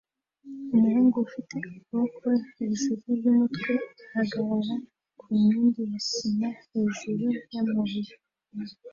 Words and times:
Umuhungu 0.75 1.15
ufite 1.27 1.51
amaboko 1.59 2.25
hejuru 2.57 3.05
yumutwe 3.23 3.73
ahagarara 4.07 4.75
ku 5.19 5.25
nkingi 5.39 5.81
ya 5.91 5.99
sima 6.09 6.49
hejuru 6.71 7.25
yamabuye 7.53 8.11